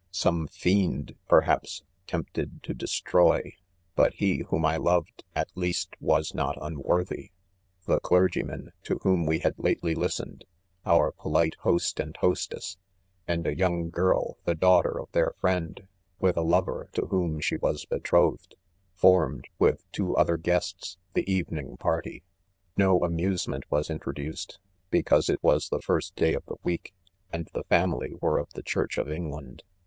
[0.09, 3.53] Some fiend, perhaps, tempted to destroy,
[3.95, 7.29] .but he whom I loved, at least, was not unworthy.
[7.87, 7.93] l.
[7.93, 10.43] The clergyman, to whom we had lately listened,
[10.87, 12.77] our polite host and hostess,
[13.27, 15.87] and a young girl, the daughter of their friend,
[16.19, 18.55] with a lover to whom she was betrothed,
[18.95, 22.23] formed 3 with two other guests, the evening party.
[22.71, 24.57] 6 No amusement was introduced,
[24.89, 26.95] because it was the first day of the week,
[27.31, 29.61] and the family were of the church of England.